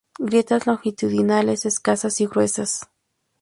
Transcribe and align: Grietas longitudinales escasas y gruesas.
Grietas 0.17 0.65
longitudinales 0.65 1.67
escasas 1.67 2.19
y 2.21 2.25
gruesas. 2.25 2.87